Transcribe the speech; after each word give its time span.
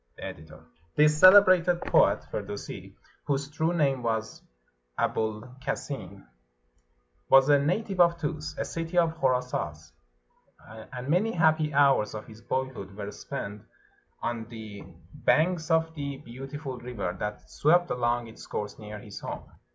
The 0.17 0.23
Editor.] 0.25 0.65
This 0.95 1.19
celebrated 1.19 1.79
poet 1.81 2.23
[Firdusi], 2.31 2.95
whose 3.27 3.51
true 3.51 3.71
name 3.71 4.01
was 4.01 4.41
Abul 4.97 5.43
Kasin, 5.63 6.25
was 7.29 7.49
a 7.49 7.59
native 7.59 7.99
of 7.99 8.17
Tus, 8.17 8.57
a 8.57 8.65
city 8.65 8.97
of 8.97 9.15
Khorasas, 9.19 9.91
and 10.91 11.07
many 11.07 11.31
happy 11.33 11.71
hours 11.71 12.15
of 12.15 12.25
his 12.25 12.41
boyhood 12.41 12.95
were 12.95 13.11
spent 13.11 13.61
on 14.23 14.45
the 14.49 14.81
banks 15.13 15.69
of 15.69 15.93
the 15.93 16.17
beautiful 16.17 16.79
river 16.79 17.15
that 17.19 17.47
swept 17.47 17.91
along 17.91 18.25
its 18.25 18.47
course 18.47 18.79
near 18.79 18.97
his 18.97 19.19
home. 19.19 19.43